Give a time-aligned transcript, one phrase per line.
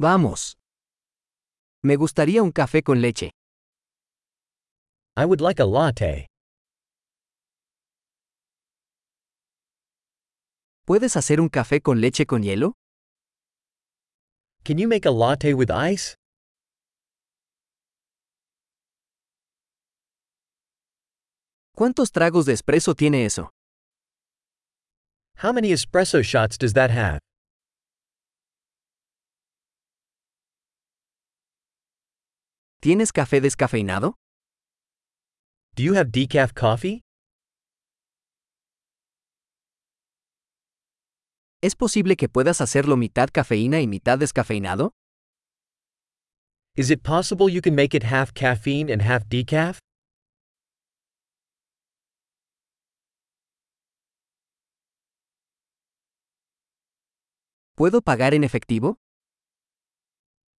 [0.00, 0.56] Vamos.
[1.82, 3.32] Me gustaría un café con leche.
[5.16, 6.28] I would like a latte.
[10.86, 12.74] ¿Puedes hacer un café con leche con hielo?
[14.64, 16.14] Can you make a latte with ice?
[21.74, 23.50] ¿Cuántos tragos de espresso tiene eso?
[25.42, 27.18] How many espresso shots does that have?
[32.80, 34.14] ¿Tienes café descafeinado?
[35.74, 37.00] Do you have decaf coffee?
[41.60, 44.92] ¿Es posible que puedas hacerlo mitad cafeína y mitad descafeinado?
[46.76, 49.80] Is it possible you can make it half caffeine and half decaf?
[57.76, 58.98] ¿Puedo pagar en efectivo?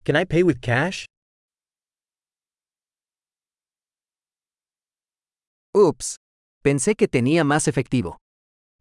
[0.03, 1.05] Can I pay with cash?
[5.75, 6.15] Ups.
[6.63, 8.17] Pensé que tenía más efectivo.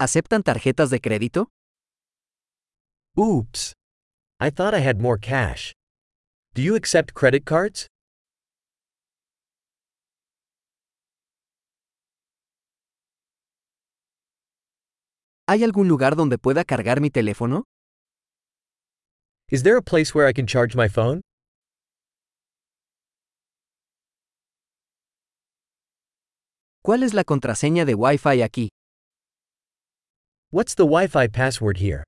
[0.00, 1.48] ¿Aceptan tarjetas de crédito?
[3.14, 3.74] Oops.
[4.40, 5.74] I thought I had more cash.
[6.54, 7.88] Do you accept credit cards?
[15.46, 17.64] ¿Hay algún lugar donde pueda cargar mi teléfono?
[19.50, 21.20] Is there a place where I can charge my phone?
[26.88, 28.70] ¿Cuál es la contraseña de Wi-Fi aquí?
[30.50, 32.02] What's the Wi Fi password here?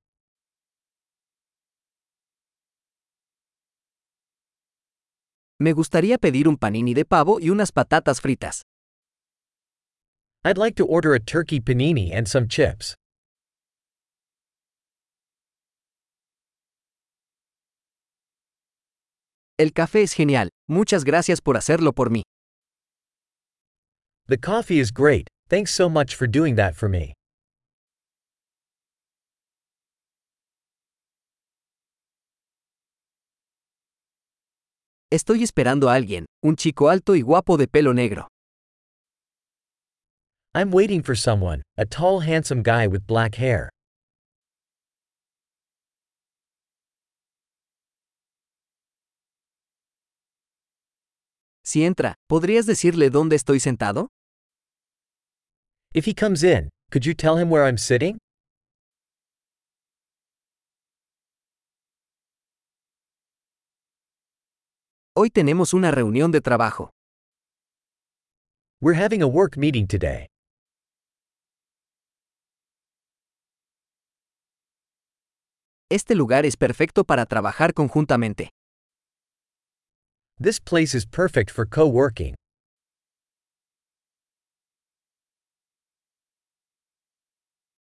[5.58, 8.62] Me gustaría pedir un panini de pavo y unas patatas fritas.
[10.46, 12.94] I'd like to order a turkey panini and some chips.
[19.58, 20.48] El café es genial.
[20.66, 22.22] Muchas gracias por hacerlo por mí.
[24.30, 27.14] The coffee is great, thanks so much for doing that for me.
[35.12, 38.28] Estoy esperando a alguien, un chico alto y guapo de pelo negro.
[40.54, 43.68] I'm waiting for someone, a tall, handsome guy with black hair.
[51.64, 54.06] Si entra, ¿podrías decirle dónde estoy sentado?
[55.92, 58.18] If he comes in, could you tell him where I'm sitting?
[65.16, 66.90] Hoy tenemos una reunión de trabajo.
[68.80, 70.28] We're having a work meeting today.
[75.90, 78.50] Este lugar es perfecto para trabajar conjuntamente.
[80.38, 81.88] This place is perfect for co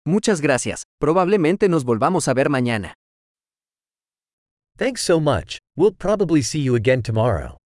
[0.05, 0.83] Muchas gracias.
[0.99, 2.93] Probablemente nos volvamos a ver mañana.
[4.77, 7.57] Thanks so much, we'll probably see you again tomorrow.